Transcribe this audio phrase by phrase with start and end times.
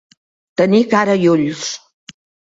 [0.61, 1.67] Tenir cara i ulls.